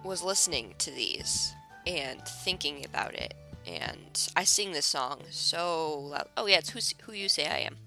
was 0.04 0.24
listening 0.24 0.74
to 0.80 0.92
these 0.92 1.54
and 1.88 2.22
thinking 2.28 2.84
about 2.86 3.14
it, 3.14 3.34
and 3.66 4.30
I 4.36 4.44
sing 4.44 4.74
this 4.74 4.86
song 4.86 5.22
so 5.30 6.00
loud. 6.00 6.28
Oh 6.36 6.46
yeah, 6.46 6.58
it's 6.58 6.70
who 6.70 6.80
who 7.06 7.14
you 7.14 7.30
say 7.30 7.48
I 7.48 7.60
am. 7.60 7.78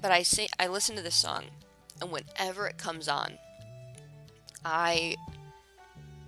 But 0.00 0.12
I 0.12 0.22
say 0.22 0.48
I 0.58 0.68
listen 0.68 0.96
to 0.96 1.02
this 1.02 1.16
song, 1.16 1.44
and 2.00 2.12
whenever 2.12 2.68
it 2.68 2.78
comes 2.78 3.08
on, 3.08 3.34
I 4.64 5.16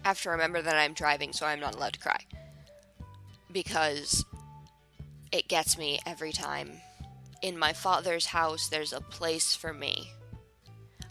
have 0.02 0.20
to 0.22 0.30
remember 0.30 0.60
that 0.60 0.76
I'm 0.76 0.92
driving, 0.92 1.32
so 1.32 1.46
I'm 1.46 1.60
not 1.60 1.76
allowed 1.76 1.94
to 1.94 2.00
cry. 2.00 2.20
Because 3.52 4.24
it 5.30 5.48
gets 5.48 5.78
me 5.78 6.00
every 6.04 6.32
time. 6.32 6.72
In 7.42 7.58
my 7.58 7.72
Father's 7.72 8.26
house, 8.26 8.68
there's 8.68 8.92
a 8.92 9.00
place 9.00 9.54
for 9.54 9.72
me. 9.72 10.10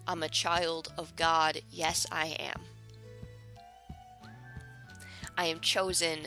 I'm 0.08 0.24
a 0.24 0.30
child 0.30 0.92
of 0.98 1.16
God. 1.16 1.62
Yes, 1.72 2.06
I 2.12 2.36
am. 2.40 2.60
I 5.38 5.46
am 5.46 5.60
chosen, 5.60 6.20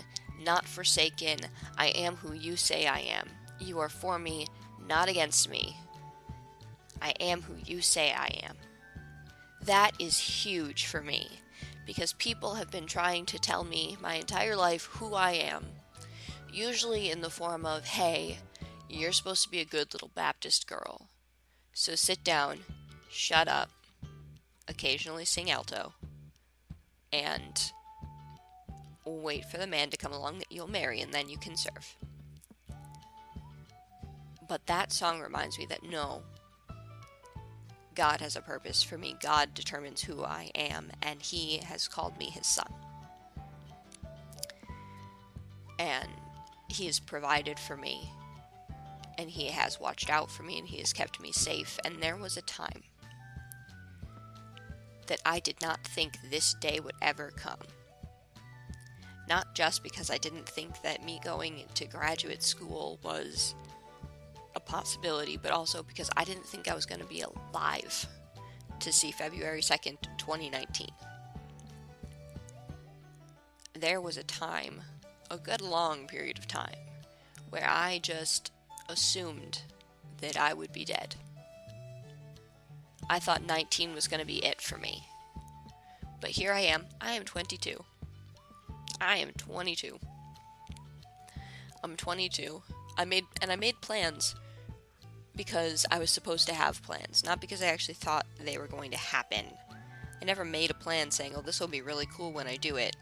not 0.43 0.67
forsaken. 0.67 1.39
I 1.77 1.89
am 1.89 2.17
who 2.17 2.33
you 2.33 2.57
say 2.57 2.87
I 2.87 3.01
am. 3.01 3.29
You 3.61 3.79
are 3.79 3.89
for 3.89 4.19
me, 4.19 4.47
not 4.87 5.09
against 5.09 5.49
me. 5.49 5.77
I 7.01 7.11
am 7.21 7.43
who 7.43 7.55
you 7.65 7.83
say 7.83 8.13
I 8.13 8.41
am. 8.43 8.57
That 9.63 9.93
is 9.99 10.19
huge 10.19 10.87
for 10.87 11.01
me 11.01 11.29
because 11.87 12.13
people 12.15 12.55
have 12.55 12.71
been 12.71 12.87
trying 12.87 13.27
to 13.27 13.39
tell 13.39 13.65
me 13.65 13.97
my 14.01 14.15
entire 14.15 14.57
life 14.57 14.87
who 14.93 15.15
I 15.15 15.33
am. 15.33 15.67
Usually 16.53 17.11
in 17.11 17.21
the 17.21 17.31
form 17.31 17.65
of, 17.65 17.85
hey, 17.85 18.39
you're 18.89 19.13
supposed 19.13 19.45
to 19.45 19.51
be 19.51 19.61
a 19.61 19.65
good 19.65 19.93
little 19.93 20.11
Baptist 20.15 20.67
girl. 20.67 21.09
So 21.73 21.95
sit 21.95 22.25
down, 22.25 22.61
shut 23.11 23.49
up, 23.49 23.71
occasionally 24.67 25.25
sing 25.25 25.51
alto, 25.51 25.93
and 27.13 27.73
wait 29.07 29.45
for 29.45 29.59
the 29.59 29.67
man 29.67 29.91
to 29.91 29.97
come 29.97 30.13
along 30.13 30.39
that 30.39 30.51
you'll 30.51 30.69
marry 30.69 31.01
and 31.01 31.13
then 31.13 31.29
you 31.29 31.39
can 31.39 31.57
serve. 31.57 31.97
But 34.49 34.67
that 34.67 34.93
song 34.93 35.21
reminds 35.21 35.59
me 35.59 35.67
that 35.67 35.83
no, 35.83 36.23
God 37.95 38.21
has 38.21 38.37
a 38.37 38.43
purpose 38.43 38.83
for 38.83 38.99
me. 38.99 39.17
God 39.21 39.55
determines 39.55 40.03
who 40.03 40.23
I 40.23 40.51
am, 40.55 40.91
and 41.03 41.21
He 41.21 41.59
has 41.59 41.89
called 41.89 42.17
me 42.19 42.27
His 42.27 42.47
son. 42.47 42.73
And 45.79 46.09
He 46.69 46.87
has 46.87 47.01
provided 47.01 47.59
for 47.59 47.77
me, 47.77 48.11
and 49.19 49.31
He 49.31 49.47
has 49.49 49.81
watched 49.81 50.11
out 50.11 50.31
for 50.31 50.43
me, 50.43 50.59
and 50.59 50.69
He 50.69 50.79
has 50.79 50.93
kept 50.93 51.21
me 51.21 51.33
safe. 51.33 51.79
And 51.85 52.03
there 52.03 52.17
was 52.17 52.37
a 52.37 52.43
time 52.43 52.83
that 55.07 55.23
I 55.25 55.41
did 55.41 55.57
not 55.63 55.83
think 55.85 56.19
this 56.31 56.55
day 56.55 56.79
would 56.81 56.97
ever 57.01 57.31
come. 57.31 57.59
Not 59.29 59.55
just 59.55 59.83
because 59.83 60.11
I 60.11 60.19
didn't 60.19 60.49
think 60.49 60.83
that 60.83 61.05
me 61.05 61.21
going 61.25 61.65
to 61.75 61.87
graduate 61.87 62.43
school 62.43 62.99
was 63.03 63.55
a 64.55 64.61
possibility, 64.61 65.37
but 65.37 65.51
also 65.51 65.83
because 65.83 66.11
I 66.17 66.25
didn't 66.25 66.47
think 66.47 66.69
I 66.69 66.75
was 66.75 66.87
going 66.87 67.01
to 67.01 67.07
be 67.07 67.23
alive 67.23 68.07
to 68.81 68.93
see 68.93 69.11
February 69.11 69.61
2nd, 69.61 69.97
2019. 70.19 70.89
There 73.75 74.01
was 74.01 74.17
a 74.17 74.23
time, 74.23 74.81
a 75.31 75.37
good 75.37 75.61
long 75.61 76.07
period 76.07 76.39
of 76.39 76.47
time, 76.47 76.77
where 77.51 77.69
I 77.69 78.01
just 78.03 78.53
assumed 78.89 79.63
that 80.21 80.37
I 80.37 80.55
would 80.55 80.73
be 80.73 80.85
dead. 80.85 81.17
I 83.09 83.19
thought 83.19 83.45
19 83.45 83.95
was 83.95 84.09
going 84.09 84.21
to 84.21 84.27
be 84.27 84.45
it 84.45 84.61
for 84.61 84.79
me. 84.79 85.05
But 86.21 86.31
here 86.31 86.53
I 86.53 86.61
am. 86.61 86.87
I 87.01 87.13
am 87.13 87.25
22. 87.25 87.85
I 89.01 89.19
am 89.19 89.33
22. 89.33 89.99
I'm 91.85 91.97
22. 91.97 92.63
I 92.97 93.05
made 93.05 93.25
and 93.43 93.53
I 93.53 93.57
made 93.57 93.81
plans 93.81 94.35
because 95.35 95.85
I 95.91 95.99
was 95.99 96.11
supposed 96.11 96.49
to 96.49 96.55
have 96.55 96.83
plans, 96.83 97.23
not 97.25 97.41
because 97.41 97.63
I 97.63 97.67
actually 97.67 97.95
thought 97.95 98.27
they 98.43 98.59
were 98.59 98.67
going 98.67 98.91
to 98.91 98.97
happen. 98.97 99.45
I 100.21 100.25
never 100.25 100.45
made 100.45 100.71
a 100.71 100.75
plan 100.75 101.11
saying, 101.11 101.33
oh, 101.37 101.43
this 101.43 101.61
will 101.61 101.69
be 101.69 101.83
really 101.83 102.07
cool 102.07 102.33
when 102.33 102.47
I 102.47 102.57
do 102.57 102.77
it. 102.77 102.97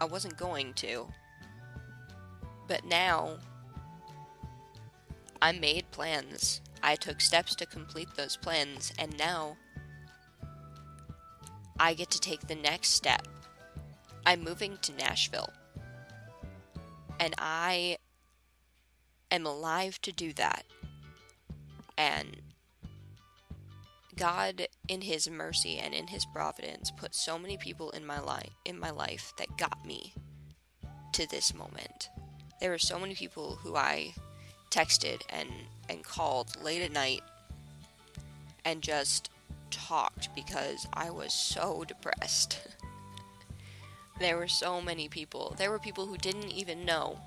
I 0.00 0.06
wasn't 0.06 0.38
going 0.38 0.72
to. 0.74 1.06
But 2.66 2.84
now, 2.86 3.36
I 5.40 5.52
made 5.52 5.90
plans. 5.90 6.62
I 6.82 6.96
took 6.96 7.20
steps 7.20 7.54
to 7.56 7.66
complete 7.66 8.08
those 8.16 8.36
plans, 8.36 8.92
and 8.98 9.16
now 9.18 9.56
I 11.78 11.94
get 11.94 12.10
to 12.10 12.20
take 12.20 12.48
the 12.48 12.54
next 12.54 12.88
step. 12.92 13.28
I'm 14.26 14.42
moving 14.42 14.76
to 14.82 14.92
Nashville. 14.92 15.52
And 17.20 17.34
I 17.38 17.96
am 19.30 19.46
alive 19.46 20.02
to 20.02 20.12
do 20.12 20.32
that. 20.34 20.64
And 21.96 22.42
God 24.16 24.66
in 24.88 25.02
his 25.02 25.30
mercy 25.30 25.78
and 25.78 25.94
in 25.94 26.08
his 26.08 26.26
providence 26.26 26.90
put 26.90 27.14
so 27.14 27.38
many 27.38 27.56
people 27.56 27.90
in 27.90 28.04
my 28.04 28.18
life 28.18 28.50
in 28.64 28.78
my 28.78 28.90
life 28.90 29.32
that 29.38 29.58
got 29.58 29.84
me 29.84 30.14
to 31.12 31.28
this 31.28 31.54
moment. 31.54 32.08
There 32.60 32.70
were 32.70 32.78
so 32.78 32.98
many 32.98 33.14
people 33.14 33.56
who 33.56 33.76
I 33.76 34.14
texted 34.70 35.20
and 35.28 35.50
and 35.88 36.02
called 36.02 36.62
late 36.62 36.82
at 36.82 36.92
night 36.92 37.22
and 38.64 38.82
just 38.82 39.30
talked 39.70 40.34
because 40.34 40.86
I 40.92 41.10
was 41.10 41.32
so 41.32 41.84
depressed. 41.86 42.58
there 44.18 44.36
were 44.36 44.48
so 44.48 44.80
many 44.80 45.08
people. 45.08 45.54
There 45.58 45.70
were 45.70 45.78
people 45.78 46.06
who 46.06 46.16
didn't 46.16 46.50
even 46.50 46.84
know 46.84 47.18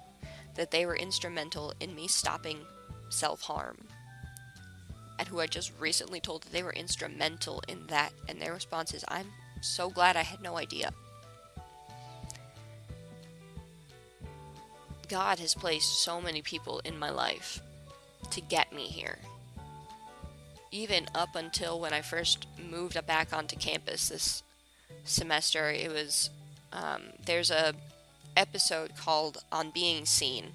that 0.55 0.71
they 0.71 0.85
were 0.85 0.95
instrumental 0.95 1.73
in 1.79 1.95
me 1.95 2.07
stopping 2.07 2.59
self 3.09 3.41
harm. 3.41 3.77
And 5.17 5.27
who 5.27 5.39
I 5.39 5.47
just 5.47 5.71
recently 5.79 6.19
told 6.19 6.43
that 6.43 6.51
they 6.51 6.63
were 6.63 6.73
instrumental 6.73 7.61
in 7.67 7.87
that. 7.87 8.13
And 8.27 8.41
their 8.41 8.53
response 8.53 8.93
is, 8.93 9.03
I'm 9.07 9.27
so 9.61 9.89
glad 9.89 10.15
I 10.15 10.23
had 10.23 10.41
no 10.41 10.57
idea. 10.57 10.91
God 15.09 15.39
has 15.39 15.55
placed 15.55 16.03
so 16.03 16.21
many 16.21 16.41
people 16.41 16.81
in 16.85 16.97
my 16.97 17.09
life 17.09 17.61
to 18.29 18.41
get 18.41 18.71
me 18.71 18.83
here. 18.83 19.17
Even 20.71 21.07
up 21.15 21.35
until 21.35 21.79
when 21.79 21.93
I 21.93 22.01
first 22.01 22.45
moved 22.69 23.05
back 23.07 23.33
onto 23.33 23.55
campus 23.55 24.09
this 24.09 24.43
semester, 25.03 25.71
it 25.71 25.91
was 25.91 26.29
um, 26.71 27.01
there's 27.25 27.51
a 27.51 27.73
episode 28.37 28.95
called 28.95 29.43
"On 29.51 29.71
Being 29.71 30.05
Seen." 30.05 30.53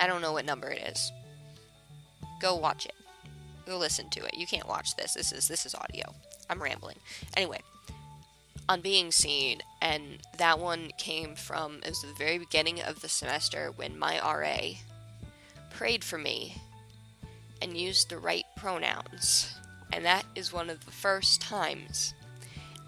I 0.00 0.06
don't 0.06 0.22
know 0.22 0.32
what 0.32 0.44
number 0.44 0.70
it 0.70 0.82
is. 0.82 1.12
Go 2.40 2.56
watch 2.56 2.86
it. 2.86 2.94
Go 3.66 3.78
listen 3.78 4.10
to 4.10 4.24
it. 4.24 4.34
You 4.34 4.46
can't 4.46 4.68
watch 4.68 4.96
this. 4.96 5.14
This 5.14 5.32
is 5.32 5.48
this 5.48 5.66
is 5.66 5.74
audio. 5.74 6.14
I'm 6.50 6.62
rambling. 6.62 6.96
Anyway, 7.36 7.60
on 8.68 8.80
being 8.80 9.12
seen, 9.12 9.60
and 9.80 10.18
that 10.38 10.58
one 10.58 10.90
came 10.98 11.34
from 11.34 11.80
it 11.82 11.88
was 11.88 12.02
the 12.02 12.14
very 12.18 12.38
beginning 12.38 12.80
of 12.80 13.00
the 13.00 13.08
semester 13.08 13.72
when 13.74 13.98
my 13.98 14.18
RA 14.18 14.78
prayed 15.70 16.04
for 16.04 16.18
me 16.18 16.56
and 17.60 17.76
used 17.76 18.08
the 18.08 18.18
right 18.18 18.44
pronouns. 18.56 19.54
And 19.92 20.04
that 20.04 20.24
is 20.34 20.52
one 20.52 20.70
of 20.70 20.84
the 20.84 20.90
first 20.90 21.40
times 21.40 22.14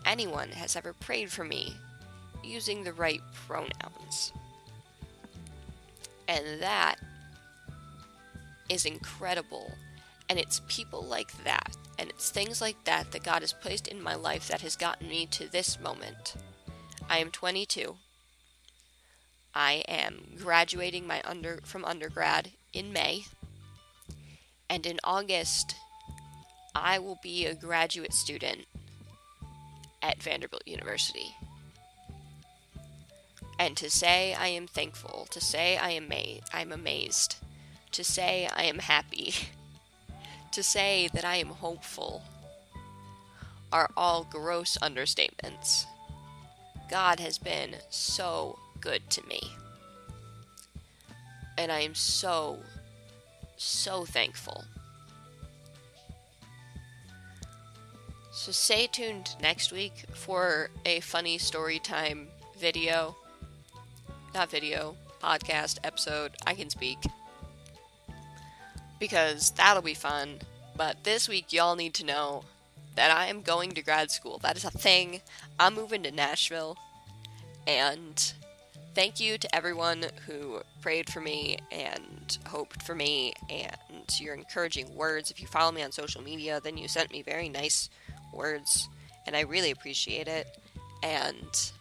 anyone 0.04 0.50
has 0.50 0.74
ever 0.74 0.92
prayed 0.92 1.30
for 1.30 1.44
me 1.44 1.76
using 2.44 2.84
the 2.84 2.92
right 2.92 3.20
pronouns. 3.46 4.32
And 6.28 6.60
that 6.60 6.96
is 8.68 8.84
incredible. 8.84 9.72
And 10.28 10.38
it's 10.38 10.62
people 10.68 11.02
like 11.02 11.44
that, 11.44 11.76
and 11.98 12.08
it's 12.08 12.30
things 12.30 12.60
like 12.60 12.82
that 12.84 13.12
that 13.12 13.22
God 13.22 13.42
has 13.42 13.52
placed 13.52 13.88
in 13.88 14.02
my 14.02 14.14
life 14.14 14.48
that 14.48 14.62
has 14.62 14.74
gotten 14.74 15.08
me 15.08 15.26
to 15.26 15.50
this 15.50 15.78
moment. 15.78 16.34
I 17.10 17.18
am 17.18 17.30
22. 17.30 17.96
I 19.54 19.84
am 19.86 20.22
graduating 20.38 21.06
my 21.06 21.20
under 21.24 21.60
from 21.64 21.84
undergrad 21.84 22.52
in 22.72 22.92
May. 22.92 23.26
And 24.68 24.86
in 24.86 24.98
August, 25.04 25.76
I 26.74 26.98
will 26.98 27.18
be 27.22 27.46
a 27.46 27.54
graduate 27.54 28.14
student 28.14 28.64
at 30.02 30.22
Vanderbilt 30.22 30.66
University. 30.66 31.34
And 33.58 33.76
to 33.76 33.88
say 33.90 34.34
I 34.34 34.48
am 34.48 34.66
thankful, 34.66 35.26
to 35.30 35.40
say 35.40 35.76
I 35.76 35.90
am 35.90 36.08
ma- 36.08 36.40
I'm 36.52 36.72
amazed, 36.72 37.36
to 37.92 38.02
say 38.02 38.48
I 38.54 38.64
am 38.64 38.80
happy, 38.80 39.34
to 40.52 40.62
say 40.62 41.08
that 41.14 41.24
I 41.24 41.36
am 41.36 41.48
hopeful 41.48 42.22
are 43.72 43.90
all 43.96 44.24
gross 44.30 44.78
understatements. 44.80 45.84
God 46.88 47.18
has 47.18 47.38
been 47.38 47.74
so 47.90 48.56
good 48.80 49.10
to 49.10 49.26
me. 49.26 49.40
And 51.58 51.72
I 51.72 51.80
am 51.80 51.94
so, 51.94 52.60
so 53.56 54.04
thankful. 54.04 54.64
So 58.32 58.52
stay 58.52 58.86
tuned 58.86 59.34
next 59.40 59.72
week 59.72 60.04
for 60.12 60.70
a 60.84 61.00
funny 61.00 61.38
story 61.38 61.78
time 61.80 62.28
video. 62.58 63.16
Not 64.34 64.50
video, 64.50 64.96
podcast, 65.22 65.78
episode. 65.84 66.32
I 66.44 66.54
can 66.54 66.68
speak. 66.68 66.98
Because 68.98 69.52
that'll 69.52 69.80
be 69.80 69.94
fun. 69.94 70.40
But 70.76 71.04
this 71.04 71.28
week, 71.28 71.52
y'all 71.52 71.76
need 71.76 71.94
to 71.94 72.04
know 72.04 72.42
that 72.96 73.16
I 73.16 73.26
am 73.26 73.42
going 73.42 73.70
to 73.72 73.82
grad 73.82 74.10
school. 74.10 74.38
That 74.38 74.56
is 74.56 74.64
a 74.64 74.72
thing. 74.72 75.20
I'm 75.60 75.76
moving 75.76 76.02
to 76.02 76.10
Nashville. 76.10 76.76
And 77.68 78.34
thank 78.96 79.20
you 79.20 79.38
to 79.38 79.54
everyone 79.54 80.06
who 80.26 80.62
prayed 80.82 81.08
for 81.08 81.20
me 81.20 81.58
and 81.70 82.36
hoped 82.48 82.82
for 82.82 82.96
me 82.96 83.34
and 83.48 83.76
your 84.18 84.34
encouraging 84.34 84.96
words. 84.96 85.30
If 85.30 85.40
you 85.40 85.46
follow 85.46 85.70
me 85.70 85.82
on 85.84 85.92
social 85.92 86.22
media, 86.22 86.60
then 86.60 86.76
you 86.76 86.88
sent 86.88 87.12
me 87.12 87.22
very 87.22 87.48
nice 87.48 87.88
words, 88.32 88.88
and 89.26 89.36
I 89.36 89.42
really 89.42 89.70
appreciate 89.70 90.26
it. 90.26 90.46
And 91.02 91.72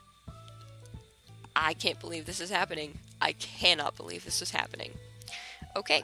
I 1.56 1.74
can't 1.74 2.00
believe 2.00 2.26
this 2.26 2.42
is 2.42 2.50
happening. 2.50 3.00
I 3.22 3.34
cannot 3.34 3.96
believe 3.96 4.26
this 4.26 4.42
is 4.42 4.52
happening. 4.52 4.92
Okay. 5.76 6.04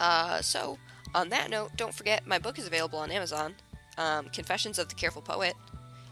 Uh, 0.00 0.40
so, 0.40 0.78
on 1.14 1.28
that 1.28 1.50
note, 1.50 1.72
don't 1.76 1.94
forget 1.94 2.26
my 2.26 2.38
book 2.38 2.58
is 2.58 2.66
available 2.66 2.98
on 2.98 3.10
Amazon 3.10 3.54
um, 3.98 4.26
Confessions 4.26 4.78
of 4.78 4.88
the 4.88 4.94
Careful 4.94 5.22
Poet. 5.22 5.54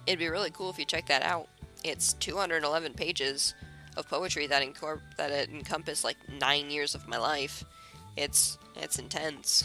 It'd 0.06 0.18
be 0.18 0.28
really 0.28 0.50
cool 0.50 0.70
if 0.70 0.78
you 0.78 0.84
check 0.84 1.06
that 1.06 1.22
out. 1.22 1.48
It's 1.84 2.12
211 2.14 2.94
pages 2.94 3.54
of 3.96 4.08
poetry 4.08 4.46
that 4.46 4.62
incor- 4.62 5.00
that 5.16 5.30
it 5.30 5.50
encompass 5.50 6.04
like 6.04 6.16
nine 6.40 6.70
years 6.70 6.94
of 6.94 7.08
my 7.08 7.16
life. 7.16 7.64
It's 8.16 8.58
it's 8.76 8.98
intense. 8.98 9.64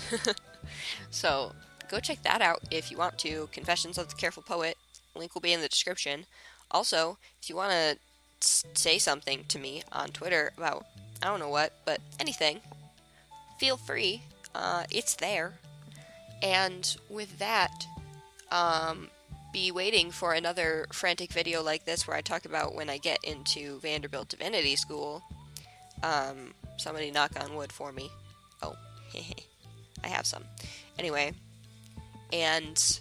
so 1.10 1.52
go 1.90 2.00
check 2.00 2.24
that 2.24 2.42
out 2.42 2.62
if 2.72 2.90
you 2.92 2.98
want 2.98 3.18
to. 3.20 3.50
Confessions 3.52 3.98
of 3.98 4.10
the 4.10 4.16
Careful 4.16 4.44
Poet. 4.44 4.78
Link 5.16 5.34
will 5.34 5.42
be 5.42 5.54
in 5.54 5.62
the 5.62 5.68
description. 5.68 6.26
Also, 6.72 7.18
if 7.42 7.50
you 7.50 7.56
want 7.56 7.72
to 7.72 7.98
say 8.40 8.98
something 8.98 9.46
to 9.50 9.60
me 9.60 9.84
on 9.92 10.10
Twitter 10.10 10.52
about 10.58 10.86
I 11.22 11.28
don't 11.28 11.40
know 11.40 11.50
what, 11.50 11.74
but 11.86 12.02
anything, 12.20 12.60
feel 13.58 13.78
free. 13.78 14.22
Uh, 14.54 14.84
it's 14.92 15.16
there. 15.16 15.54
And 16.44 16.96
with 17.10 17.40
that, 17.40 17.86
um, 18.52 19.10
be 19.52 19.72
waiting 19.72 20.12
for 20.12 20.34
another 20.34 20.86
frantic 20.92 21.32
video 21.32 21.64
like 21.64 21.86
this 21.86 22.08
where 22.08 22.18
I 22.18 22.22
talk 22.22 22.46
about 22.46 22.76
when 22.76 22.90
I 22.90 22.98
get 22.98 23.24
into 23.24 23.80
Vanderbilt 23.80 24.30
Divinity 24.30 24.76
School. 24.76 25.24
Um, 26.04 26.54
somebody 26.78 27.10
knock 27.10 27.32
on 27.42 27.56
wood 27.56 27.72
for 27.72 27.92
me. 27.92 28.10
Oh, 28.62 28.76
I 30.04 30.08
have 30.08 30.26
some. 30.26 30.44
Anyway, 31.00 31.34
and 32.34 33.00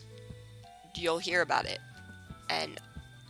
you'll 0.94 1.18
hear 1.18 1.42
about 1.42 1.66
it. 1.66 1.80
And 2.48 2.80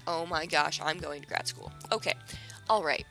oh 0.06 0.26
my 0.26 0.46
gosh, 0.46 0.80
I'm 0.82 0.98
going 0.98 1.22
to 1.22 1.28
grad 1.28 1.46
school. 1.46 1.72
Okay, 1.92 2.14
alright. 2.68 3.06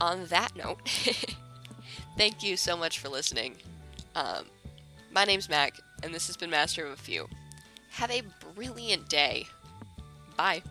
On 0.00 0.26
that 0.26 0.54
note, 0.56 0.80
thank 2.18 2.42
you 2.42 2.56
so 2.56 2.76
much 2.76 2.98
for 2.98 3.08
listening. 3.08 3.56
Um, 4.14 4.46
my 5.10 5.24
name's 5.24 5.48
Mac, 5.48 5.74
and 6.02 6.14
this 6.14 6.26
has 6.26 6.36
been 6.36 6.50
Master 6.50 6.84
of 6.84 6.92
a 6.92 6.96
Few. 6.96 7.28
Have 7.90 8.10
a 8.10 8.22
brilliant 8.54 9.08
day. 9.08 9.46
Bye. 10.36 10.62